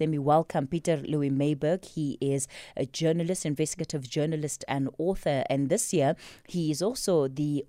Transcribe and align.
Let 0.00 0.10
me 0.10 0.18
welcome 0.20 0.68
Pieter-Louis 0.68 1.30
Myburgh. 1.30 1.84
He 1.84 2.18
is 2.20 2.46
a 2.76 2.86
journalist, 2.86 3.44
investigative 3.44 4.08
journalist, 4.08 4.64
and 4.68 4.90
author. 4.96 5.42
And 5.50 5.70
this 5.70 5.92
year, 5.92 6.14
he 6.46 6.70
is 6.70 6.80
also 6.80 7.26
the 7.26 7.66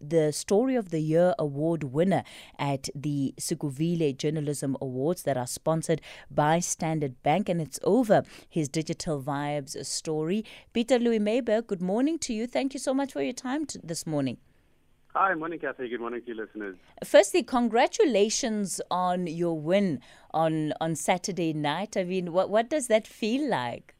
the 0.00 0.32
Story 0.32 0.74
of 0.74 0.90
the 0.90 0.98
Year 0.98 1.32
award 1.38 1.84
winner 1.84 2.24
at 2.58 2.90
the 2.94 3.32
Sikuvile 3.38 4.14
Journalism 4.14 4.76
Awards 4.82 5.22
that 5.22 5.38
are 5.38 5.46
sponsored 5.46 6.02
by 6.30 6.58
Standard 6.58 7.22
Bank. 7.22 7.48
And 7.48 7.62
it's 7.62 7.80
over 7.82 8.24
his 8.46 8.68
Digital 8.68 9.22
Vibes 9.22 9.82
story. 9.86 10.44
Pieter-Louis 10.74 11.20
Myburgh, 11.20 11.66
good 11.68 11.80
morning 11.80 12.18
to 12.18 12.34
you. 12.34 12.46
Thank 12.46 12.74
you 12.74 12.80
so 12.80 12.92
much 12.92 13.14
for 13.14 13.22
your 13.22 13.32
time 13.32 13.64
t- 13.64 13.80
this 13.82 14.06
morning. 14.06 14.36
Hi, 15.14 15.34
morning, 15.34 15.58
Kathy. 15.58 15.88
Good 15.88 16.00
morning 16.00 16.20
to 16.22 16.28
you, 16.28 16.34
listeners. 16.40 16.76
Firstly, 17.04 17.42
congratulations 17.42 18.80
on 18.92 19.26
your 19.26 19.58
win 19.58 20.00
on 20.32 20.72
on 20.80 20.94
Saturday 20.94 21.52
night. 21.52 21.96
I 21.96 22.04
mean, 22.04 22.32
what 22.32 22.48
what 22.48 22.70
does 22.70 22.86
that 22.86 23.08
feel 23.08 23.50
like? 23.50 23.96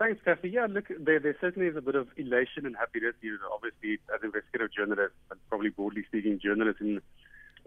Thanks, 0.00 0.20
Kathy. 0.24 0.48
Yeah, 0.48 0.66
look, 0.68 0.86
there, 0.98 1.20
there 1.20 1.36
certainly 1.40 1.68
is 1.68 1.76
a 1.76 1.80
bit 1.80 1.94
of 1.94 2.08
elation 2.16 2.66
and 2.66 2.74
happiness. 2.76 3.14
You 3.20 3.38
know, 3.38 3.54
obviously, 3.54 4.00
as 4.12 4.20
investigative 4.24 4.72
journalists, 4.72 5.16
and 5.30 5.38
probably 5.48 5.70
broadly 5.70 6.02
speaking, 6.08 6.40
journalists 6.42 6.80
in 6.80 7.00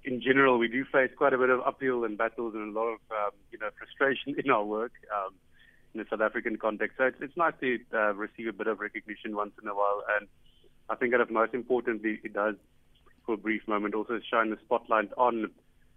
in 0.04 0.22
general, 0.22 0.58
we 0.58 0.68
do 0.68 0.84
face 0.84 1.12
quite 1.18 1.34
a 1.34 1.38
bit 1.38 1.50
of 1.50 1.62
uphill 1.62 2.04
and 2.04 2.18
battles 2.18 2.56
and 2.56 2.76
a 2.76 2.78
lot 2.78 2.88
of 2.88 3.00
um, 3.09 3.32
you 3.54 3.58
know 3.58 3.70
frustration 3.78 4.36
in 4.44 4.52
our 4.52 4.66
work 4.66 4.92
um, 5.16 5.34
in 5.94 6.02
the 6.02 6.06
South 6.09 6.20
African 6.20 6.58
context. 6.58 6.98
So 6.98 7.06
it's, 7.06 7.18
it's 7.22 7.38
nice 7.38 7.54
to 7.62 7.80
uh, 7.94 8.14
receive 8.16 8.48
a 8.48 8.54
bit 8.54 8.68
of 8.68 8.82
recognition 8.82 9.34
once 9.34 9.54
in 9.64 9.70
a 9.70 9.73
while 9.73 10.04
and 10.20 10.28
I 10.90 10.96
think 10.96 11.14
that 11.14 11.30
most 11.30 11.54
importantly, 11.54 12.20
it 12.23 12.34
does, 12.34 12.55
for 13.26 13.34
a 13.34 13.38
brief 13.38 13.68
moment, 13.68 13.94
also 13.94 14.20
shine 14.30 14.50
the 14.50 14.58
spotlight 14.64 15.12
on 15.18 15.52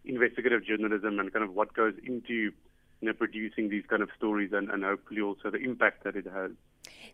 investigative 0.04 0.64
journalism 0.64 1.18
and 1.18 1.32
kind 1.32 1.44
of 1.44 1.54
what 1.54 1.74
goes 1.74 1.94
into 2.04 2.52
you 3.00 3.08
know, 3.08 3.12
producing 3.12 3.68
these 3.68 3.84
kind 3.88 4.02
of 4.02 4.10
stories 4.16 4.50
and, 4.52 4.70
and 4.70 4.84
hopefully 4.84 5.20
also 5.20 5.50
the 5.50 5.58
impact 5.58 6.04
that 6.04 6.16
it 6.16 6.26
has. 6.26 6.50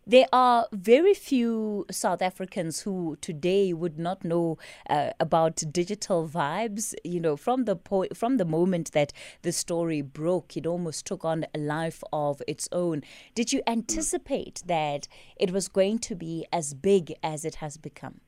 There 0.06 0.26
are 0.32 0.66
very 0.72 1.14
few 1.14 1.86
South 1.90 2.22
Africans 2.22 2.80
who 2.80 3.16
today 3.20 3.72
would 3.72 3.98
not 3.98 4.24
know 4.24 4.58
uh, 4.88 5.10
about 5.18 5.62
digital 5.70 6.28
vibes. 6.28 6.94
You 7.04 7.20
know, 7.20 7.36
from 7.36 7.64
the 7.64 7.76
po- 7.76 8.08
from 8.14 8.36
the 8.36 8.44
moment 8.44 8.92
that 8.92 9.12
the 9.42 9.52
story 9.52 10.02
broke, 10.02 10.56
it 10.56 10.66
almost 10.66 11.06
took 11.06 11.24
on 11.24 11.46
a 11.54 11.58
life 11.58 12.02
of 12.12 12.42
its 12.46 12.68
own. 12.72 13.02
Did 13.34 13.52
you 13.52 13.62
anticipate 13.66 14.62
that 14.66 15.08
it 15.36 15.50
was 15.50 15.68
going 15.68 15.98
to 16.00 16.14
be 16.14 16.46
as 16.52 16.74
big 16.74 17.14
as 17.22 17.44
it 17.44 17.56
has 17.56 17.76
become? 17.76 18.20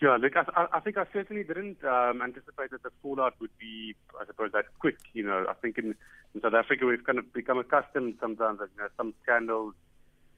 Yeah, 0.00 0.18
look, 0.20 0.36
I, 0.36 0.66
I 0.74 0.80
think 0.80 0.98
I 0.98 1.06
certainly 1.12 1.42
didn't 1.42 1.82
um, 1.82 2.20
anticipate 2.20 2.70
that 2.70 2.82
the 2.82 2.90
fallout 3.02 3.34
would 3.40 3.56
be, 3.58 3.94
I 4.20 4.26
suppose, 4.26 4.52
that 4.52 4.66
quick. 4.78 4.98
You 5.14 5.22
know, 5.22 5.46
I 5.48 5.54
think 5.54 5.78
in, 5.78 5.94
in 6.34 6.42
South 6.42 6.52
Africa 6.52 6.84
we've 6.84 7.04
kind 7.04 7.18
of 7.18 7.32
become 7.32 7.58
accustomed 7.58 8.16
sometimes 8.20 8.58
that 8.58 8.68
you 8.76 8.82
know 8.82 8.88
some 8.98 9.14
scandals 9.22 9.74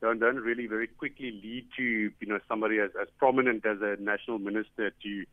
don't 0.00 0.18
don't 0.18 0.36
really 0.36 0.66
very 0.66 0.86
quickly 0.86 1.30
lead 1.30 1.66
to 1.76 1.82
you 1.82 2.26
know 2.26 2.38
somebody 2.48 2.78
as, 2.78 2.90
as 3.00 3.08
prominent 3.18 3.64
as 3.66 3.78
a 3.80 3.96
national 4.00 4.38
minister 4.38 4.90
to 5.02 5.24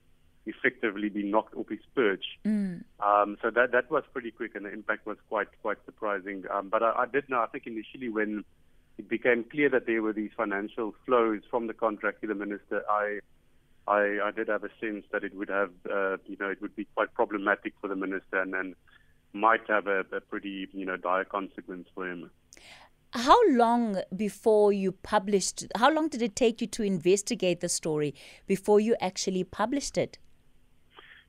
effectively 0.45 1.09
be 1.09 1.23
knocked 1.23 1.55
off 1.55 1.69
his 1.69 1.79
perch. 1.95 2.25
Mm. 2.45 2.83
Um, 3.03 3.37
so 3.41 3.49
that 3.51 3.71
that 3.71 3.89
was 3.89 4.03
pretty 4.13 4.31
quick, 4.31 4.55
and 4.55 4.65
the 4.65 4.71
impact 4.73 5.05
was 5.05 5.17
quite 5.29 5.47
quite 5.61 5.77
surprising. 5.85 6.43
Um, 6.51 6.69
but 6.69 6.83
I, 6.83 6.91
I 6.91 7.05
did 7.05 7.29
know, 7.29 7.41
I 7.41 7.47
think 7.47 7.67
initially 7.67 8.09
when 8.09 8.43
it 8.97 9.09
became 9.09 9.43
clear 9.43 9.69
that 9.69 9.85
there 9.85 10.01
were 10.01 10.13
these 10.13 10.31
financial 10.37 10.95
flows 11.05 11.41
from 11.49 11.67
the 11.67 11.73
contract 11.73 12.21
to 12.21 12.27
the 12.27 12.35
minister, 12.35 12.83
I 12.89 13.19
I, 13.87 14.19
I 14.23 14.31
did 14.31 14.47
have 14.47 14.63
a 14.63 14.69
sense 14.79 15.05
that 15.11 15.23
it 15.23 15.35
would 15.35 15.49
have, 15.49 15.71
uh, 15.91 16.17
you 16.25 16.37
know, 16.39 16.49
it 16.49 16.61
would 16.61 16.75
be 16.75 16.85
quite 16.95 17.13
problematic 17.13 17.73
for 17.79 17.87
the 17.87 17.95
minister 17.95 18.41
and, 18.41 18.55
and 18.55 18.75
might 19.33 19.69
have 19.69 19.87
a, 19.87 19.99
a 20.11 20.21
pretty, 20.21 20.67
you 20.73 20.85
know, 20.85 20.97
dire 20.97 21.25
consequence 21.25 21.87
for 21.93 22.09
him. 22.09 22.31
How 23.15 23.37
long 23.49 24.01
before 24.13 24.73
you 24.73 24.91
published, 24.91 25.65
how 25.77 25.89
long 25.89 26.09
did 26.09 26.21
it 26.21 26.35
take 26.35 26.59
you 26.59 26.67
to 26.67 26.83
investigate 26.83 27.61
the 27.61 27.69
story 27.69 28.13
before 28.45 28.81
you 28.81 28.97
actually 28.99 29.45
published 29.45 29.97
it? 29.97 30.19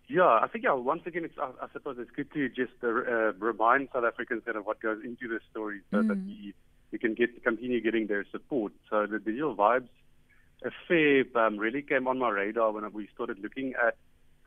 Yeah, 0.08 0.24
I 0.42 0.48
think 0.48 0.64
yeah, 0.64 0.72
once 0.72 1.02
again, 1.06 1.24
it's, 1.24 1.38
I, 1.38 1.50
I 1.62 1.68
suppose 1.72 1.96
it's 2.00 2.10
good 2.10 2.32
to 2.32 2.48
just 2.48 2.72
uh, 2.82 2.88
uh, 2.88 3.32
remind 3.38 3.90
South 3.92 4.02
Africans 4.02 4.42
kind 4.44 4.56
of 4.56 4.66
what 4.66 4.80
goes 4.80 4.98
into 5.04 5.28
the 5.28 5.38
story 5.52 5.80
so 5.92 5.98
mm. 5.98 6.08
that 6.08 6.16
we, 6.16 6.54
we 6.90 6.98
can 6.98 7.14
get 7.14 7.44
continue 7.44 7.80
getting 7.80 8.08
their 8.08 8.24
support. 8.32 8.72
So 8.90 9.06
the 9.06 9.20
digital 9.20 9.54
vibes 9.54 9.88
affair 10.64 11.24
um, 11.36 11.56
really 11.56 11.82
came 11.82 12.08
on 12.08 12.18
my 12.18 12.30
radar 12.30 12.72
when 12.72 12.92
we 12.92 13.08
started 13.14 13.38
looking 13.38 13.74
at 13.80 13.96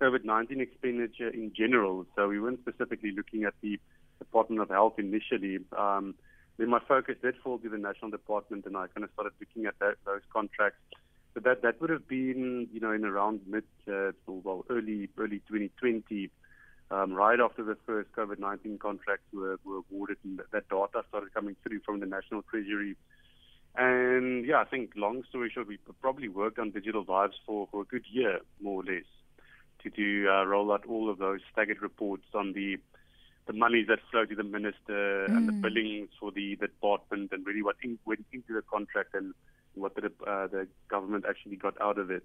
COVID-19 0.02 0.60
expenditure 0.60 1.30
in 1.30 1.54
general. 1.56 2.06
So 2.18 2.28
we 2.28 2.42
weren't 2.42 2.60
specifically 2.60 3.14
looking 3.16 3.46
at 3.46 3.54
the 3.62 3.80
Department 4.20 4.62
of 4.62 4.68
Health 4.68 4.96
initially. 4.98 5.60
Um, 5.78 6.16
then 6.60 6.70
my 6.70 6.80
focus 6.86 7.16
did 7.22 7.36
fall 7.42 7.58
to 7.58 7.70
the 7.70 7.78
National 7.78 8.12
Department, 8.12 8.66
and 8.66 8.76
I 8.76 8.88
kind 8.88 9.06
of 9.06 9.10
started 9.14 9.32
looking 9.40 9.66
at 9.66 9.80
that, 9.80 9.96
those 10.06 10.22
contracts. 10.32 10.80
So 11.34 11.40
that 11.40 11.62
that 11.62 11.80
would 11.80 11.90
have 11.90 12.06
been, 12.06 12.68
you 12.74 12.82
know, 12.82 12.92
in 12.92 13.06
around 13.06 13.42
mid, 13.48 13.64
uh, 13.88 14.12
well, 14.28 14.66
early 14.70 15.08
early 15.18 15.42
2020, 15.48 16.30
um, 16.92 17.14
right 17.14 17.40
after 17.40 17.64
the 17.64 17.78
first 17.86 18.12
COVID-19 18.12 18.80
contracts 18.80 19.26
were, 19.32 19.58
were 19.64 19.82
awarded, 19.90 20.18
and 20.26 20.42
that, 20.52 20.68
data 20.68 21.04
started 21.08 21.34
coming 21.34 21.56
through 21.64 21.80
from 21.86 22.02
the 22.02 22.06
National 22.06 22.42
Treasury. 22.42 22.98
And 23.76 24.46
yeah, 24.46 24.60
I 24.60 24.66
think 24.66 24.92
long 24.98 25.24
story 25.30 25.50
short, 25.54 25.68
we 25.68 25.78
probably 26.02 26.28
worked 26.28 26.60
on 26.60 26.72
digital 26.72 27.06
vibes 27.06 27.36
for, 27.46 27.70
for 27.72 27.84
a 27.84 27.86
good 27.86 28.06
year, 28.12 28.40
more 28.60 28.82
or 28.82 28.84
less, 28.84 29.06
to 29.84 29.90
to 29.92 30.28
uh, 30.30 30.44
roll 30.44 30.74
out 30.74 30.86
all 30.88 31.10
of 31.10 31.20
those 31.20 31.40
staggered 31.54 31.82
reports 31.82 32.26
on 32.34 32.52
the 32.52 32.80
the 33.50 33.54
monies 33.54 33.88
that 33.88 33.98
flow 34.12 34.26
to 34.26 34.36
the 34.36 34.44
minister 34.44 35.26
mm. 35.28 35.36
and 35.36 35.50
the 35.50 35.52
mm. 35.52 35.62
billings 35.62 36.10
for 36.20 36.32
the, 36.32 36.54
the 36.62 36.68
department 36.68 37.32
and 37.32 37.44
really 37.48 37.64
what 37.64 37.76
in, 37.82 37.98
went 38.06 38.24
into 38.32 38.54
the 38.54 38.62
contract 38.62 39.16
and 39.16 39.34
what 39.74 39.96
the 39.96 40.12
uh, 40.28 40.46
the 40.46 40.68
government 40.88 41.26
actually 41.28 41.56
got 41.56 41.74
out 41.82 41.98
of 41.98 42.12
it. 42.12 42.24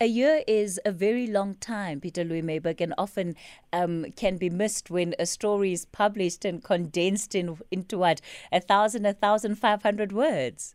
A 0.00 0.06
year 0.06 0.42
is 0.46 0.78
a 0.84 0.92
very 0.92 1.26
long 1.26 1.54
time, 1.54 2.00
Pieter-Louis 2.00 2.42
Myburgh, 2.42 2.80
and 2.82 2.94
often 2.98 3.36
um, 3.72 4.04
can 4.16 4.36
be 4.36 4.50
missed 4.50 4.90
when 4.90 5.14
a 5.18 5.24
story 5.24 5.72
is 5.72 5.86
published 5.86 6.44
and 6.44 6.62
condensed 6.62 7.34
in, 7.34 7.58
into 7.70 7.96
what 7.96 8.20
a 8.52 8.60
thousand, 8.60 9.06
a 9.06 9.14
thousand 9.14 9.54
five 9.54 9.82
hundred 9.82 10.12
words. 10.12 10.74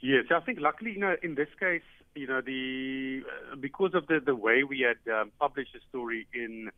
Yes, 0.00 0.26
I 0.30 0.40
think 0.40 0.60
luckily, 0.60 0.92
you 0.92 1.00
know, 1.00 1.16
in 1.22 1.34
this 1.34 1.48
case, 1.58 1.88
you 2.14 2.26
know, 2.26 2.42
the 2.42 3.22
uh, 3.24 3.56
because 3.56 3.94
of 3.94 4.06
the 4.06 4.20
the 4.20 4.34
way 4.34 4.64
we 4.64 4.80
had 4.80 5.00
um, 5.10 5.32
published 5.40 5.72
the 5.72 5.80
story 5.88 6.26
in 6.34 6.70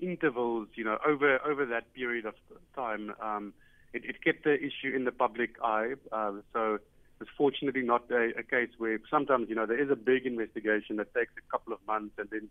intervals, 0.00 0.68
you 0.74 0.84
know, 0.84 0.98
over 1.06 1.38
over 1.46 1.66
that 1.66 1.92
period 1.94 2.26
of 2.26 2.34
time, 2.74 3.12
um, 3.20 3.52
it, 3.92 4.04
it 4.04 4.22
kept 4.22 4.44
the 4.44 4.54
issue 4.54 4.94
in 4.94 5.04
the 5.04 5.12
public 5.12 5.56
eye. 5.62 5.94
Uh, 6.12 6.32
so 6.52 6.78
it's 7.20 7.30
fortunately 7.36 7.82
not 7.82 8.10
a, 8.10 8.30
a, 8.38 8.42
case 8.42 8.70
where 8.78 8.98
sometimes 9.10 9.48
you 9.48 9.54
know 9.54 9.66
there 9.66 9.82
is 9.82 9.90
a 9.90 9.96
big 9.96 10.26
investigation 10.26 10.96
that 10.96 11.12
takes 11.14 11.32
a 11.36 11.50
couple 11.50 11.72
of 11.72 11.78
months 11.86 12.14
and 12.18 12.28
then 12.30 12.48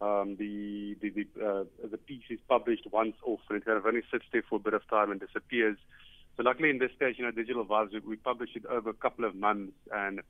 um, 0.00 0.36
the 0.36 0.96
the 1.00 1.10
the, 1.10 1.46
uh, 1.46 1.64
the 1.88 1.98
piece 1.98 2.24
is 2.30 2.38
published 2.48 2.86
once 2.90 3.14
off 3.24 3.40
and 3.48 3.58
it 3.58 3.64
kind 3.64 3.78
of 3.78 3.86
only 3.86 4.02
sits 4.10 4.24
there 4.32 4.42
for 4.48 4.56
a 4.56 4.58
bit 4.58 4.74
of 4.74 4.86
time 4.88 5.10
and 5.10 5.20
disappears. 5.20 5.76
So 6.36 6.42
luckily 6.42 6.70
in 6.70 6.78
this 6.78 6.92
case, 6.98 7.16
you 7.18 7.24
know, 7.24 7.30
Digital 7.30 7.64
Vibes, 7.64 8.02
we 8.04 8.16
published 8.16 8.56
it 8.56 8.66
over 8.66 8.90
a 8.90 8.94
couple 8.94 9.24
of 9.24 9.34
months 9.34 9.74
and 9.92 10.20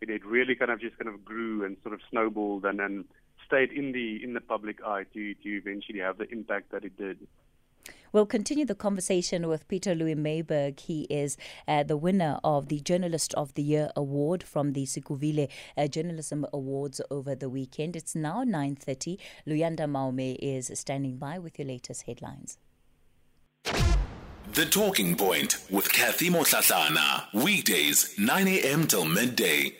it, 0.00 0.10
it 0.10 0.24
really 0.24 0.54
kind 0.54 0.70
of 0.70 0.80
just 0.80 0.98
kind 0.98 1.08
of 1.08 1.24
grew 1.24 1.64
and 1.64 1.76
sort 1.82 1.94
of 1.94 2.00
snowballed 2.10 2.64
and 2.64 2.78
then 2.78 3.04
stayed 3.46 3.72
in 3.72 3.92
the 3.92 4.22
in 4.22 4.34
the 4.34 4.40
public 4.40 4.82
eye 4.84 5.04
to 5.14 5.34
to 5.34 5.48
eventually 5.48 6.00
have 6.00 6.18
the 6.18 6.28
impact 6.30 6.72
that 6.72 6.84
it 6.84 6.96
did. 6.96 7.18
We'll 8.12 8.26
continue 8.26 8.64
the 8.64 8.76
conversation 8.76 9.48
with 9.48 9.66
Pieter-Louis 9.66 10.14
Myburgh. 10.14 10.78
He 10.78 11.02
is 11.10 11.36
uh, 11.66 11.82
the 11.82 11.96
winner 11.96 12.38
of 12.44 12.68
the 12.68 12.78
Journalist 12.78 13.34
of 13.34 13.52
the 13.54 13.62
Year 13.62 13.90
award 13.96 14.44
from 14.44 14.72
the 14.72 14.84
Sikuvile 14.84 15.48
uh, 15.76 15.88
Journalism 15.88 16.46
Awards 16.52 17.00
over 17.10 17.34
the 17.34 17.48
weekend. 17.48 17.96
It's 17.96 18.14
now 18.14 18.44
9.30. 18.44 19.18
Luyanda 19.48 19.88
Maume 19.90 20.36
is 20.38 20.70
standing 20.74 21.16
by 21.16 21.40
with 21.40 21.58
your 21.58 21.66
latest 21.66 22.04
headlines. 22.04 22.58
The 23.64 24.66
Talking 24.70 25.16
Point 25.16 25.58
with 25.68 25.92
Kathy 25.92 26.30
Motlatlana. 26.30 27.24
Weekdays, 27.34 28.14
9 28.16 28.46
a.m. 28.46 28.86
till 28.86 29.04
midday. 29.04 29.72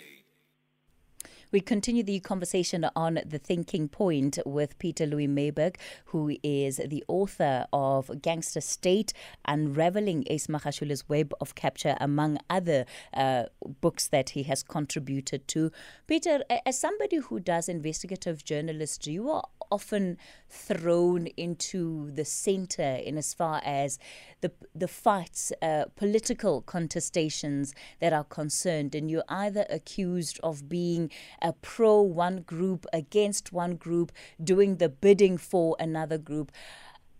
We 1.54 1.60
continue 1.60 2.02
the 2.02 2.18
conversation 2.18 2.84
on 2.96 3.20
the 3.24 3.38
thinking 3.38 3.86
point 3.88 4.40
with 4.44 4.76
Pieter-Louis 4.80 5.28
Myburgh, 5.28 5.76
who 6.06 6.36
is 6.42 6.80
the 6.84 7.04
author 7.06 7.66
of 7.72 8.10
Gangster 8.20 8.60
State, 8.60 9.12
Unraveling 9.46 10.24
Ace 10.26 10.48
Magashule's 10.48 11.08
Web 11.08 11.32
of 11.40 11.54
Capture, 11.54 11.96
among 12.00 12.38
other 12.50 12.86
uh, 13.16 13.44
books 13.80 14.08
that 14.08 14.30
he 14.30 14.42
has 14.42 14.64
contributed 14.64 15.46
to. 15.46 15.70
Peter, 16.08 16.42
as 16.66 16.76
somebody 16.76 17.18
who 17.18 17.38
does 17.38 17.68
investigative 17.68 18.44
journalism, 18.44 19.12
you 19.12 19.30
are 19.30 19.44
often 19.70 20.18
thrown 20.48 21.26
into 21.36 22.10
the 22.10 22.24
center 22.24 22.82
in 22.82 23.16
as 23.16 23.32
far 23.32 23.62
as 23.64 24.00
the 24.44 24.52
the 24.74 24.88
fights, 24.88 25.52
uh, 25.62 25.86
political 25.96 26.60
contestations 26.62 27.72
that 28.00 28.12
are 28.12 28.24
concerned, 28.24 28.94
and 28.94 29.10
you're 29.10 29.30
either 29.46 29.64
accused 29.70 30.38
of 30.42 30.68
being 30.68 31.10
a 31.40 31.52
pro 31.54 32.02
one 32.02 32.42
group 32.42 32.84
against 32.92 33.52
one 33.52 33.76
group, 33.76 34.12
doing 34.52 34.76
the 34.76 34.90
bidding 34.90 35.38
for 35.38 35.76
another 35.80 36.18
group. 36.18 36.52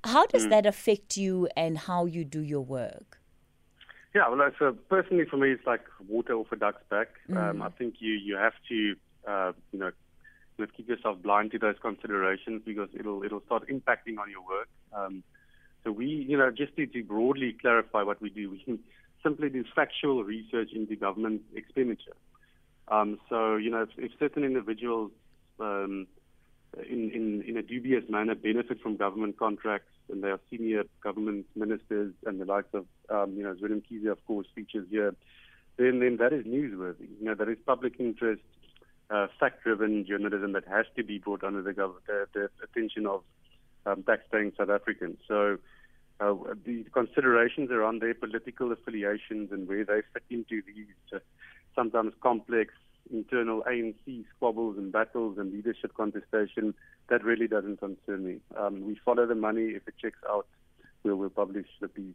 How 0.05 0.27
does 0.27 0.47
mm. 0.47 0.51
that 0.51 0.67
affect 0.67 1.17
you 1.17 1.49
and 1.57 1.79
how 1.79 2.05
you 2.05 2.25
do 2.27 2.43
your 2.43 2.61
work? 2.61 3.19
Yeah, 4.15 4.29
well, 4.29 4.51
so 4.59 4.77
personally 4.91 5.25
for 5.25 5.39
me, 5.39 5.53
it's 5.53 5.67
like 5.67 5.85
water 6.07 6.35
off 6.35 6.53
a 6.53 6.57
duck's 6.57 6.85
back. 6.91 7.09
Mm. 7.31 7.37
Um, 7.43 7.63
I 7.63 7.71
think 7.71 7.95
you 8.01 8.13
you 8.13 8.37
have 8.37 8.57
to, 8.69 8.97
uh, 9.27 9.53
you 9.73 9.79
know, 9.79 9.93
keep 10.77 10.89
yourself 10.91 11.23
blind 11.23 11.53
to 11.53 11.59
those 11.59 11.77
considerations 11.81 12.61
because 12.67 12.91
it'll 12.93 13.23
it'll 13.25 13.45
start 13.47 13.67
impacting 13.69 14.19
on 14.19 14.31
your 14.31 14.45
work. 14.47 14.69
Um, 14.93 15.25
so 15.85 15.93
we, 15.93 16.07
you 16.07 16.37
know, 16.37 16.51
just 16.51 16.75
to, 16.77 16.87
to 16.87 17.03
broadly 17.05 17.57
clarify 17.61 18.03
what 18.03 18.21
we 18.21 18.31
do, 18.31 18.51
we 18.51 18.81
simply 19.23 19.51
do 19.51 19.65
factual 19.75 20.25
research 20.25 20.71
into 20.73 20.97
government 20.97 21.43
expenditure. 21.55 22.17
Um, 22.89 23.19
so, 23.29 23.57
you 23.57 23.71
know, 23.71 23.83
if, 23.83 23.91
if 23.97 24.13
certain 24.19 24.45
individuals 24.45 25.11
um, 25.61 26.07
in, 26.91 27.11
in, 27.11 27.43
in 27.47 27.57
a 27.57 27.63
dubious 27.63 28.05
manner 28.09 28.35
benefit 28.35 28.81
from 28.83 28.97
government 28.97 29.39
contracts 29.39 29.89
and 30.11 30.23
they 30.23 30.29
are 30.29 30.41
senior 30.51 30.85
government 31.03 31.47
ministers 31.55 32.13
and 32.27 32.41
the 32.41 32.45
likes 32.45 32.69
of, 32.75 32.87
um, 33.09 33.35
you 33.37 33.43
know, 33.43 33.55
Zweli 33.55 33.83
Mkhize, 33.83 34.11
of 34.11 34.25
course, 34.27 34.47
features 34.55 34.87
here, 34.91 35.15
then, 35.77 36.01
then 36.01 36.19
that 36.19 36.33
is 36.33 36.45
newsworthy. 36.45 37.09
You 37.19 37.27
know, 37.27 37.35
that 37.35 37.49
is 37.49 37.57
public 37.65 37.95
interest, 37.99 38.43
uh, 39.11 39.29
fact-driven 39.41 40.07
journalism 40.07 40.53
that 40.53 40.67
has 40.69 40.87
to 40.97 41.05
be 41.05 41.19
brought 41.19 41.45
under 41.45 41.63
the, 41.63 41.73
gov- 41.73 42.05
the, 42.07 42.27
the 42.35 42.51
attention 42.63 43.07
of 43.07 43.23
um, 43.87 44.03
tax-paying 44.03 44.53
South 44.59 44.71
Africans. 44.71 45.19
So 45.27 45.59
uh, 46.21 46.35
the 46.65 46.85
considerations 46.93 47.71
around 47.71 48.01
their 48.01 48.15
political 48.15 48.73
affiliations 48.73 49.51
and 49.53 49.69
where 49.69 49.85
they 49.85 50.03
fit 50.13 50.23
into 50.31 50.63
these 50.67 50.87
uh, 51.13 51.19
sometimes 51.75 52.13
complex 52.23 52.73
internal 53.13 53.63
ANC 53.63 54.25
squabbles 54.35 54.79
and 54.79 54.93
battles 54.93 55.39
and 55.39 55.53
leadership 55.53 55.93
contestation, 55.95 56.75
that 57.09 57.25
really 57.25 57.47
doesn't 57.47 57.79
concern 57.79 58.25
me. 58.25 58.37
Um, 58.57 58.87
we 58.87 58.99
follow 59.05 59.27
the 59.27 59.35
money. 59.35 59.73
If 59.73 59.87
it 59.87 59.95
checks 60.01 60.19
out, 60.29 60.47
we'll, 61.03 61.17
we'll 61.17 61.31
publish 61.31 61.67
the 61.81 61.89
piece. 61.89 62.15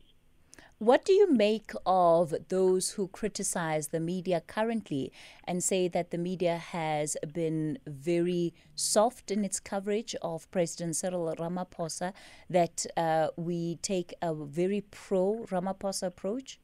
What 0.80 1.04
do 1.04 1.12
you 1.12 1.30
make 1.30 1.72
of 1.86 2.34
those 2.48 2.92
who 2.92 3.10
criticize 3.10 3.90
the 3.90 4.00
media 4.00 4.40
currently 4.40 5.12
and 5.44 5.62
say 5.62 5.90
that 5.90 6.12
the 6.12 6.18
media 6.18 6.56
has 6.56 7.18
been 7.34 7.80
very 7.86 8.54
soft 8.76 9.30
in 9.30 9.44
its 9.44 9.60
coverage 9.60 10.16
of 10.22 10.50
President 10.52 10.96
Cyril 10.96 11.36
Ramaphosa, 11.38 12.14
that 12.50 12.86
uh, 12.96 13.28
we 13.36 13.76
take 13.82 14.14
a 14.22 14.34
very 14.34 14.80
pro 14.90 15.46
Ramaphosa 15.52 16.04
approach? 16.04 16.62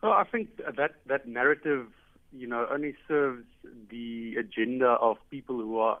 Well, 0.00 0.12
I 0.12 0.22
think 0.22 0.50
that, 0.76 0.92
that 1.06 1.26
narrative, 1.26 1.88
you 2.32 2.46
know, 2.46 2.68
only 2.70 2.94
serves 3.08 3.44
the 3.90 4.36
agenda 4.36 4.90
of 5.00 5.16
people 5.30 5.56
who 5.56 5.78
are 5.78 5.98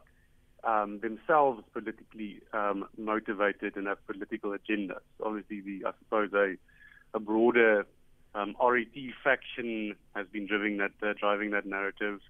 um, 0.64 1.00
themselves 1.00 1.62
politically 1.72 2.40
um, 2.52 2.86
motivated 2.96 3.76
and 3.76 3.86
have 3.86 4.04
political 4.06 4.50
agendas. 4.50 5.00
Obviously, 5.22 5.60
the, 5.60 5.86
I 5.86 5.92
suppose 5.98 6.32
a, 6.32 6.54
a 7.14 7.20
broader 7.20 7.86
um, 8.34 8.54
RET 8.62 8.86
faction 9.22 9.94
has 10.14 10.26
been 10.28 10.46
driving 10.46 10.78
that 10.78 10.92
uh, 11.02 11.12
driving 11.18 11.50
that 11.50 11.66
narrative. 11.66 12.20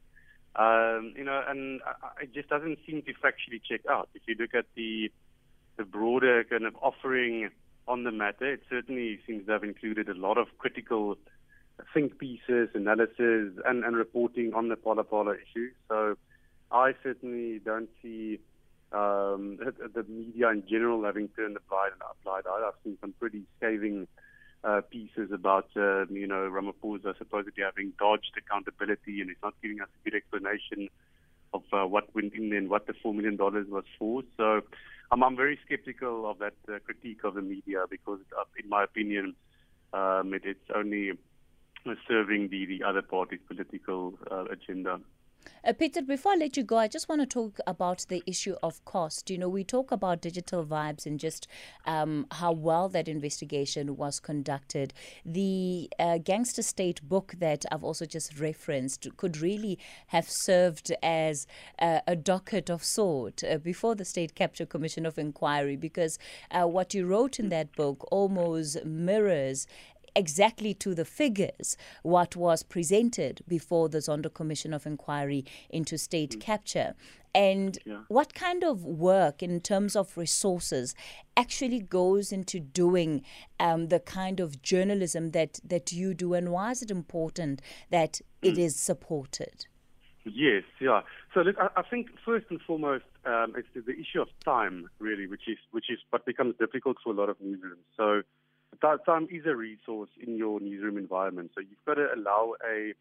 Um, 0.54 1.14
you 1.16 1.24
know, 1.24 1.42
and 1.48 1.80
it 2.20 2.34
just 2.34 2.48
doesn't 2.48 2.78
seem 2.86 3.02
to 3.02 3.12
factually 3.14 3.60
check 3.66 3.82
out. 3.88 4.08
If 4.14 4.22
you 4.26 4.36
look 4.38 4.54
at 4.54 4.66
the 4.74 5.10
the 5.76 5.84
broader 5.84 6.44
kind 6.44 6.64
of 6.64 6.74
offering 6.82 7.50
on 7.88 8.04
the 8.04 8.12
matter, 8.12 8.52
it 8.52 8.62
certainly 8.68 9.18
seems 9.26 9.46
to 9.46 9.52
have 9.52 9.64
included 9.64 10.08
a 10.08 10.14
lot 10.14 10.38
of 10.38 10.46
critical 10.58 11.16
think 11.94 12.18
pieces, 12.18 12.68
analysis, 12.74 13.54
and, 13.64 13.84
and 13.84 13.96
reporting 13.96 14.52
on 14.54 14.68
the 14.68 14.76
Phala 14.76 15.04
Phala 15.04 15.34
issue. 15.36 15.70
So 15.88 16.16
I 16.72 16.94
certainly 17.02 17.58
don't 17.58 17.90
see 18.02 18.40
um, 18.92 19.58
the 19.94 20.04
media 20.08 20.50
in 20.50 20.64
general 20.68 21.04
having 21.04 21.28
turned 21.28 21.56
a 21.56 21.60
blind, 21.68 22.46
eye. 22.46 22.64
I've 22.66 22.74
seen 22.84 22.98
some 23.00 23.12
pretty 23.18 23.42
scathing 23.58 24.08
uh, 24.64 24.80
pieces 24.90 25.30
about, 25.32 25.68
uh, 25.76 26.06
you 26.06 26.26
know, 26.26 26.48
Ramaphosa 26.50 27.16
supposedly 27.18 27.62
having 27.64 27.92
dodged 27.98 28.32
accountability 28.38 29.20
and 29.20 29.28
he's 29.28 29.42
not 29.42 29.54
giving 29.60 29.80
us 29.80 29.88
a 29.88 30.04
good 30.04 30.16
explanation 30.16 30.88
of 31.52 31.62
uh, 31.72 31.86
what 31.86 32.14
went 32.14 32.32
in 32.34 32.52
and 32.52 32.70
what 32.70 32.86
the 32.86 32.94
$4 32.94 33.14
million 33.14 33.36
was 33.36 33.84
for. 33.98 34.22
So 34.36 34.62
um, 35.10 35.22
I'm 35.22 35.36
very 35.36 35.58
skeptical 35.66 36.30
of 36.30 36.38
that 36.38 36.54
uh, 36.68 36.78
critique 36.84 37.24
of 37.24 37.34
the 37.34 37.42
media 37.42 37.84
because, 37.90 38.20
uh, 38.38 38.44
in 38.62 38.68
my 38.68 38.84
opinion, 38.84 39.34
um, 39.92 40.32
it, 40.32 40.42
it's 40.44 40.70
only 40.74 41.12
serving 42.08 42.48
the, 42.48 42.64
the 42.66 42.84
other 42.84 43.02
party's 43.02 43.40
political 43.46 44.14
uh, 44.30 44.44
agenda. 44.44 45.00
Uh, 45.64 45.72
Peter, 45.72 46.02
before 46.02 46.32
I 46.32 46.36
let 46.36 46.56
you 46.56 46.64
go, 46.64 46.76
I 46.76 46.88
just 46.88 47.08
want 47.08 47.20
to 47.20 47.26
talk 47.26 47.60
about 47.68 48.04
the 48.08 48.20
issue 48.26 48.56
of 48.64 48.84
cost. 48.84 49.30
You 49.30 49.38
know, 49.38 49.48
we 49.48 49.62
talk 49.62 49.92
about 49.92 50.20
digital 50.20 50.64
vibes 50.64 51.06
and 51.06 51.20
just 51.20 51.46
um, 51.86 52.26
how 52.32 52.50
well 52.50 52.88
that 52.88 53.06
investigation 53.06 53.96
was 53.96 54.18
conducted. 54.18 54.92
The 55.24 55.88
uh, 56.00 56.18
Gangster 56.18 56.62
State 56.62 57.00
book 57.08 57.34
that 57.38 57.64
I've 57.70 57.84
also 57.84 58.06
just 58.06 58.40
referenced 58.40 59.06
could 59.16 59.38
really 59.38 59.78
have 60.08 60.28
served 60.28 60.92
as 61.00 61.46
uh, 61.78 62.00
a 62.08 62.16
docket 62.16 62.68
of 62.68 62.82
sort 62.82 63.44
uh, 63.44 63.58
before 63.58 63.94
the 63.94 64.04
State 64.04 64.34
Capture 64.34 64.66
Commission 64.66 65.06
of 65.06 65.16
Inquiry 65.16 65.76
because 65.76 66.18
uh, 66.50 66.66
what 66.66 66.92
you 66.92 67.06
wrote 67.06 67.38
in 67.38 67.50
that 67.50 67.70
book 67.76 68.04
almost 68.10 68.84
mirrors 68.84 69.68
exactly 70.14 70.74
to 70.74 70.94
the 70.94 71.04
figures 71.04 71.76
what 72.02 72.36
was 72.36 72.62
presented 72.62 73.42
before 73.46 73.88
the 73.88 73.98
Zondo 73.98 74.32
Commission 74.32 74.72
of 74.72 74.86
Inquiry 74.86 75.44
into 75.70 75.98
state 75.98 76.36
mm. 76.36 76.40
capture. 76.40 76.94
And 77.34 77.78
yeah. 77.86 78.02
what 78.08 78.34
kind 78.34 78.62
of 78.62 78.84
work 78.84 79.42
in 79.42 79.60
terms 79.60 79.96
of 79.96 80.16
resources 80.18 80.94
actually 81.36 81.80
goes 81.80 82.30
into 82.30 82.60
doing 82.60 83.22
um, 83.58 83.88
the 83.88 84.00
kind 84.00 84.38
of 84.38 84.60
journalism 84.60 85.30
that, 85.30 85.58
that 85.64 85.92
you 85.92 86.12
do, 86.12 86.34
and 86.34 86.52
why 86.52 86.72
is 86.72 86.82
it 86.82 86.90
important 86.90 87.62
that 87.90 88.20
mm. 88.42 88.48
it 88.50 88.58
is 88.58 88.76
supported? 88.76 89.66
Yes, 90.24 90.62
yeah. 90.80 91.00
So 91.34 91.40
look, 91.40 91.56
I, 91.58 91.68
I 91.80 91.82
think 91.82 92.08
first 92.24 92.46
and 92.50 92.60
foremost, 92.60 93.04
um, 93.24 93.54
it's 93.56 93.68
the, 93.74 93.80
the, 93.80 93.92
issue 93.92 94.20
of 94.20 94.28
time, 94.44 94.88
really, 94.98 95.26
which 95.26 95.48
is 95.48 95.58
which 95.72 95.86
is 95.90 95.98
what 96.10 96.24
becomes 96.24 96.54
difficult 96.58 96.98
for 97.02 97.12
a 97.12 97.16
lot 97.16 97.28
of 97.28 97.38
newsrooms. 97.38 97.82
So 97.96 98.22
time 98.82 99.28
is 99.30 99.46
a 99.46 99.54
resource 99.56 100.10
in 100.20 100.36
your 100.36 100.60
newsroom 100.60 100.98
environment. 100.98 101.52
So 101.54 101.60
you've 101.60 101.84
got 101.86 101.94
to 101.94 102.08
allow 102.14 102.54
a 102.64 102.92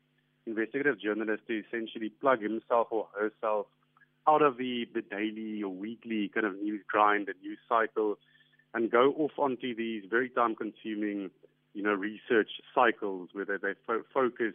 investigative 0.48 1.00
journalist 1.00 1.44
to 1.48 1.62
essentially 1.68 2.10
plug 2.10 2.42
himself 2.42 2.88
or 2.92 3.07
herself 3.19 3.68
out 4.28 4.42
of 4.42 4.57
the, 4.57 4.88
the 4.94 5.01
daily 5.01 5.63
or 5.63 5.74
weekly 5.74 6.30
kind 6.33 6.45
of 6.45 6.56
news 6.56 6.81
grind 6.88 7.28
and 7.28 7.39
news 7.42 7.60
cycle 7.68 8.18
and 8.74 8.89
go 8.89 9.13
off 9.18 9.31
onto 9.38 9.75
these 9.75 10.04
very 10.10 10.30
time 10.30 10.56
consuming, 10.56 11.30
you 11.74 11.84
know, 11.84 11.94
research 11.94 12.50
cycles 12.74 13.29
where 13.34 13.46
they, 13.46 13.58
they 13.62 13.74
fo- 13.86 14.03
focus 14.13 14.53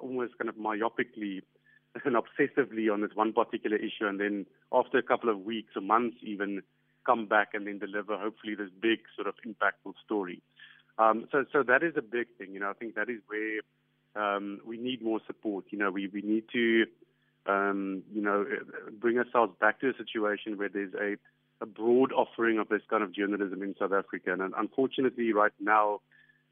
almost 0.00 0.38
kind 0.38 0.48
of 0.48 0.56
myopically 0.56 1.42
and 2.04 2.16
obsessively 2.16 2.92
on 2.92 3.00
this 3.00 3.10
one 3.14 3.32
particular 3.32 3.76
issue 3.76 4.06
and 4.06 4.20
then 4.20 4.46
after 4.72 4.98
a 4.98 5.02
couple 5.02 5.28
of 5.28 5.40
weeks 5.40 5.72
or 5.76 5.82
months 5.82 6.16
even 6.22 6.62
come 7.10 7.26
back 7.26 7.48
and 7.54 7.66
then 7.66 7.78
deliver 7.78 8.16
hopefully 8.16 8.54
this 8.54 8.70
big 8.88 9.00
sort 9.16 9.26
of 9.26 9.34
impactful 9.46 9.94
story. 10.04 10.40
Um, 10.98 11.26
so, 11.32 11.44
so 11.52 11.62
that 11.70 11.82
is 11.82 11.94
a 11.96 12.02
big 12.02 12.28
thing. 12.38 12.48
You 12.54 12.60
know, 12.60 12.70
I 12.70 12.74
think 12.74 12.94
that 12.94 13.08
is 13.08 13.20
where 13.32 13.60
um, 14.22 14.60
we 14.70 14.76
need 14.76 15.02
more 15.02 15.20
support. 15.26 15.64
You 15.70 15.78
know, 15.78 15.90
we, 15.90 16.02
we 16.16 16.22
need 16.22 16.44
to, 16.52 16.86
um, 17.46 18.02
you 18.12 18.22
know, 18.22 18.46
bring 19.00 19.18
ourselves 19.18 19.54
back 19.60 19.80
to 19.80 19.88
a 19.88 19.96
situation 19.96 20.58
where 20.58 20.68
there's 20.68 20.94
a, 20.94 21.16
a 21.64 21.66
broad 21.66 22.12
offering 22.12 22.58
of 22.58 22.68
this 22.68 22.82
kind 22.88 23.02
of 23.02 23.12
journalism 23.12 23.62
in 23.62 23.74
South 23.78 23.92
Africa. 23.92 24.32
And 24.32 24.54
unfortunately, 24.56 25.32
right 25.32 25.52
now, 25.58 26.00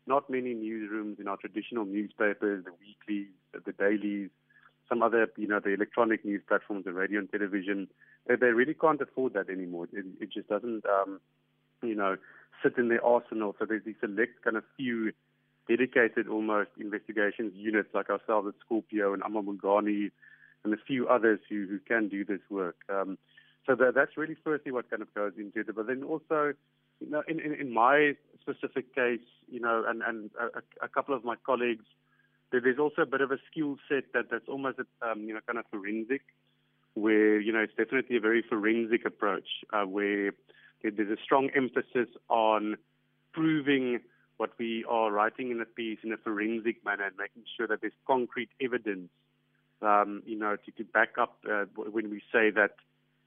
not 0.06 0.30
many 0.30 0.54
newsrooms 0.54 1.20
in 1.20 1.28
our 1.28 1.36
traditional 1.36 1.84
newspapers, 1.84 2.64
the 2.64 2.72
weeklies, 2.80 3.28
the 3.52 3.72
dailies, 3.72 4.30
some 4.88 5.02
other, 5.02 5.28
you 5.36 5.46
know, 5.46 5.60
the 5.60 5.74
electronic 5.74 6.24
news 6.24 6.42
platforms, 6.48 6.84
the 6.84 6.92
radio 6.92 7.20
and 7.20 7.30
television, 7.30 7.88
they, 8.26 8.36
they 8.36 8.48
really 8.48 8.74
can't 8.74 9.00
afford 9.00 9.34
that 9.34 9.50
anymore. 9.50 9.88
It, 9.92 10.06
it 10.20 10.32
just 10.32 10.48
doesn't, 10.48 10.84
um, 10.86 11.20
you 11.82 11.94
know, 11.94 12.16
sit 12.62 12.78
in 12.78 12.88
their 12.88 13.04
arsenal. 13.04 13.54
So 13.58 13.66
there's 13.66 13.84
these 13.84 13.94
select 14.00 14.42
kind 14.42 14.56
of 14.56 14.64
few 14.76 15.12
dedicated 15.68 16.28
almost 16.28 16.70
investigations 16.80 17.52
units 17.54 17.90
like 17.92 18.08
ourselves 18.08 18.48
at 18.48 18.54
Scorpio 18.64 19.12
and 19.12 19.22
amaBhungane 19.22 20.10
and 20.64 20.74
a 20.74 20.78
few 20.86 21.06
others 21.08 21.40
who, 21.48 21.66
who 21.68 21.78
can 21.78 22.08
do 22.08 22.24
this 22.24 22.40
work. 22.50 22.76
Um, 22.88 23.18
so 23.66 23.74
that, 23.76 23.94
that's 23.94 24.16
really 24.16 24.36
firstly 24.42 24.72
what 24.72 24.88
kind 24.90 25.02
of 25.02 25.12
goes 25.14 25.32
into 25.36 25.60
it. 25.60 25.74
But 25.74 25.86
then 25.86 26.02
also, 26.02 26.54
you 27.00 27.10
know, 27.10 27.22
in, 27.28 27.38
in, 27.38 27.54
in 27.54 27.72
my 27.72 28.16
specific 28.40 28.94
case, 28.94 29.20
you 29.48 29.60
know, 29.60 29.84
and, 29.86 30.02
and 30.02 30.30
a, 30.40 30.84
a 30.84 30.88
couple 30.88 31.14
of 31.14 31.24
my 31.24 31.36
colleagues, 31.44 31.84
there's 32.50 32.78
also 32.78 33.02
a 33.02 33.06
bit 33.06 33.20
of 33.20 33.30
a 33.30 33.38
skill 33.50 33.76
set 33.88 34.04
that, 34.14 34.30
that's 34.30 34.48
almost, 34.48 34.78
um, 35.02 35.22
you 35.22 35.34
know, 35.34 35.40
kind 35.46 35.58
of 35.58 35.64
forensic 35.70 36.22
where 36.94 37.38
you 37.38 37.52
know 37.52 37.60
it's 37.60 37.74
definitely 37.76 38.16
a 38.16 38.20
very 38.20 38.42
forensic 38.42 39.04
approach 39.04 39.48
uh, 39.72 39.84
where 39.84 40.32
there's 40.82 41.10
a 41.10 41.22
strong 41.22 41.48
emphasis 41.54 42.08
on 42.28 42.76
proving 43.32 44.00
what 44.36 44.50
we 44.58 44.84
are 44.88 45.10
writing 45.10 45.50
in 45.50 45.60
a 45.60 45.64
piece 45.64 45.98
in 46.02 46.12
a 46.12 46.16
forensic 46.16 46.84
manner 46.84 47.04
and 47.04 47.16
making 47.16 47.42
sure 47.56 47.66
that 47.66 47.80
there's 47.80 47.92
concrete 48.06 48.50
evidence, 48.60 49.10
um, 49.82 50.22
you 50.26 50.38
know, 50.38 50.56
to, 50.56 50.70
to 50.72 50.84
back 50.84 51.18
up 51.20 51.38
uh, 51.50 51.64
when 51.76 52.10
we 52.10 52.20
say 52.32 52.50
that 52.50 52.72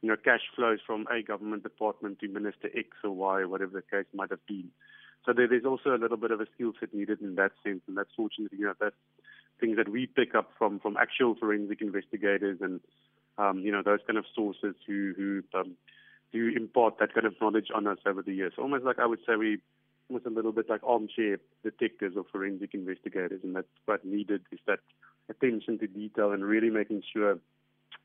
you 0.01 0.09
know, 0.09 0.15
cash 0.15 0.41
flows 0.55 0.79
from 0.85 1.05
a 1.11 1.21
government 1.21 1.63
department 1.63 2.19
to 2.19 2.27
Minister 2.27 2.69
X 2.75 2.87
or 3.03 3.11
Y, 3.11 3.41
or 3.41 3.47
whatever 3.47 3.73
the 3.73 3.97
case 3.97 4.07
might 4.13 4.31
have 4.31 4.45
been. 4.47 4.69
So 5.25 5.33
there, 5.33 5.47
there's 5.47 5.65
also 5.65 5.95
a 5.95 6.01
little 6.01 6.17
bit 6.17 6.31
of 6.31 6.41
a 6.41 6.47
skill 6.55 6.73
set 6.79 6.93
needed 6.93 7.21
in 7.21 7.35
that 7.35 7.51
sense, 7.63 7.81
and 7.87 7.97
that's 7.97 8.09
fortunately, 8.15 8.57
you 8.57 8.65
know, 8.65 8.73
that's 8.79 8.95
things 9.59 9.77
that 9.77 9.89
we 9.89 10.07
pick 10.07 10.33
up 10.35 10.51
from 10.57 10.79
from 10.79 10.97
actual 10.97 11.35
forensic 11.35 11.81
investigators 11.81 12.57
and 12.61 12.81
um, 13.37 13.59
you 13.59 13.71
know 13.71 13.83
those 13.83 13.99
kind 14.05 14.17
of 14.17 14.25
sources 14.35 14.75
who 14.87 15.13
who 15.15 15.43
um, 15.57 15.75
do 16.33 16.51
impart 16.55 16.97
that 16.99 17.13
kind 17.13 17.27
of 17.27 17.35
knowledge 17.39 17.67
on 17.73 17.87
us 17.87 17.99
over 18.05 18.21
the 18.21 18.33
years. 18.33 18.53
Almost 18.57 18.83
like 18.83 18.99
I 18.99 19.05
would 19.05 19.19
say 19.27 19.35
we 19.35 19.59
almost 20.09 20.25
a 20.25 20.29
little 20.29 20.51
bit 20.51 20.69
like 20.69 20.81
armchair 20.83 21.37
detectives 21.63 22.17
or 22.17 22.25
forensic 22.31 22.73
investigators, 22.73 23.41
and 23.43 23.55
that's 23.55 23.67
quite 23.85 24.03
needed 24.03 24.41
is 24.51 24.59
that 24.67 24.79
attention 25.29 25.79
to 25.79 25.87
detail 25.87 26.31
and 26.31 26.43
really 26.43 26.69
making 26.69 27.03
sure 27.13 27.37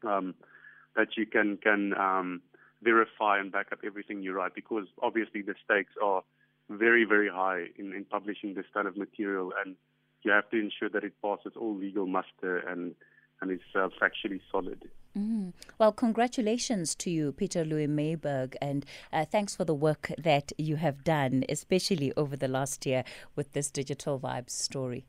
um, 0.06 0.34
that 0.94 1.16
you 1.16 1.26
can 1.26 1.56
can 1.56 1.94
um, 1.94 2.42
verify 2.82 3.38
and 3.38 3.50
back 3.50 3.72
up 3.72 3.78
everything 3.84 4.22
you 4.22 4.32
write 4.32 4.54
because 4.54 4.86
obviously 5.02 5.42
the 5.42 5.54
stakes 5.64 5.92
are 6.02 6.22
very 6.68 7.04
very 7.04 7.28
high 7.28 7.64
in, 7.76 7.92
in 7.92 8.04
publishing 8.04 8.54
this 8.54 8.66
kind 8.74 8.88
of 8.88 8.96
material 8.96 9.52
and 9.64 9.76
you 10.22 10.32
have 10.32 10.48
to 10.50 10.58
ensure 10.58 10.88
that 10.88 11.04
it 11.04 11.12
passes 11.22 11.52
all 11.56 11.74
legal 11.76 12.06
muster 12.06 12.58
and 12.58 12.94
and 13.40 13.50
is 13.50 13.60
uh, 13.74 13.88
factually 14.00 14.40
solid. 14.50 14.82
Mm. 15.16 15.52
Well, 15.78 15.92
congratulations 15.92 16.94
to 16.96 17.10
you, 17.10 17.32
Pieter-Louis 17.32 17.86
Myburgh, 17.86 18.54
and 18.62 18.84
uh, 19.12 19.24
thanks 19.24 19.54
for 19.54 19.64
the 19.64 19.74
work 19.74 20.10
that 20.18 20.52
you 20.58 20.76
have 20.76 21.04
done, 21.04 21.44
especially 21.48 22.12
over 22.16 22.36
the 22.36 22.48
last 22.48 22.86
year 22.86 23.04
with 23.34 23.52
this 23.52 23.70
Digital 23.70 24.18
Vibes 24.18 24.50
story. 24.50 25.04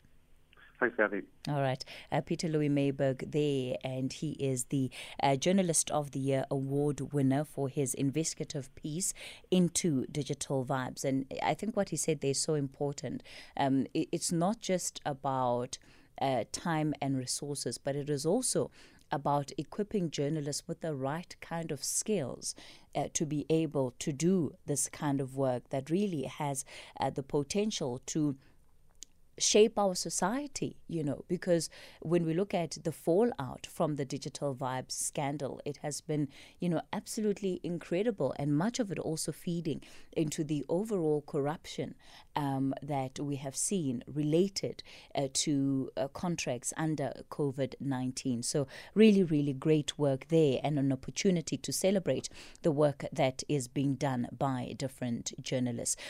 Thanks, 0.80 0.96
Kathy. 0.96 1.24
All 1.50 1.62
right. 1.62 1.84
Uh, 2.12 2.22
Pieter-Louis 2.22 2.70
Myburgh 2.70 3.32
there, 3.32 3.78
and 3.84 4.14
he 4.14 4.32
is 4.34 4.66
the 4.66 4.92
uh, 5.24 5.36
Journalist 5.36 5.90
of 5.90 6.12
the 6.12 6.20
Year 6.20 6.46
award 6.52 7.14
winner 7.14 7.44
for 7.44 7.68
his 7.68 7.96
investigative 7.96 8.74
piece 8.76 9.14
into 9.50 10.06
digital 10.12 10.64
vibes. 10.64 11.04
And 11.04 11.26
I 11.42 11.56
think 11.56 11.76
what 11.76 11.90
he 11.90 11.98
said 11.98 12.22
there 12.22 12.32
is 12.32 12.40
so 12.40 12.54
important. 12.54 13.24
Um, 13.56 13.88
it, 13.96 14.08
it's 14.12 14.32
not 14.32 14.60
just 14.60 15.02
about 15.04 15.80
uh, 16.22 16.44
time 16.52 16.94
and 17.02 17.18
resources, 17.18 17.80
but 17.80 17.96
it 17.96 18.10
is 18.10 18.26
also 18.26 18.70
about 19.12 19.52
equipping 19.58 20.12
journalists 20.12 20.68
with 20.68 20.82
the 20.82 20.94
right 20.94 21.36
kind 21.42 21.72
of 21.72 21.84
skills 21.84 22.54
uh, 22.94 23.06
to 23.14 23.26
be 23.26 23.46
able 23.50 23.94
to 24.00 24.12
do 24.12 24.54
this 24.66 24.90
kind 24.90 25.22
of 25.22 25.36
work 25.36 25.70
that 25.70 25.90
really 25.90 26.24
has 26.24 26.66
uh, 27.00 27.10
the 27.10 27.24
potential 27.24 28.02
to 28.06 28.36
shape 29.40 29.78
our 29.78 29.96
society, 29.96 30.78
you 30.88 31.04
know, 31.04 31.24
because 31.28 31.70
when 32.02 32.26
we 32.26 32.34
look 32.34 32.54
at 32.54 32.78
the 32.84 32.92
fallout 32.92 33.68
from 33.70 33.96
the 33.96 34.06
digital 34.06 34.56
vibes 34.56 34.92
scandal, 34.92 35.62
it 35.66 35.78
has 35.82 36.02
been, 36.02 36.28
you 36.60 36.70
know, 36.70 36.82
absolutely 36.94 37.60
incredible, 37.64 38.34
and 38.40 38.58
much 38.58 38.80
of 38.80 38.92
it 38.92 39.00
also 39.00 39.32
feeding 39.32 39.82
into 40.14 40.44
the 40.44 40.66
overall 40.70 41.24
corruption 41.28 41.96
um, 42.36 42.74
that 42.82 43.20
we 43.20 43.36
have 43.36 43.56
seen 43.56 44.04
related 44.08 44.82
uh, 45.14 45.28
to 45.34 45.90
uh, 45.98 46.08
contracts 46.10 46.74
under 46.78 47.12
COVID 47.30 47.76
19. 47.80 48.44
So, 48.44 48.68
really, 48.94 49.24
really 49.24 49.54
great 49.54 49.98
work 49.98 50.28
there, 50.30 50.60
and 50.64 50.80
an 50.80 50.92
opportunity 50.92 51.58
to 51.58 51.72
celebrate 51.72 52.30
the 52.62 52.72
work 52.72 53.06
that 53.12 53.44
is 53.50 53.68
being 53.68 53.96
done 53.96 54.28
by 54.38 54.74
different 54.78 55.34
journalists. 55.42 55.98